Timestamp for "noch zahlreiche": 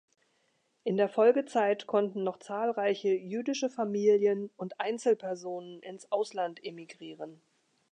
2.23-3.09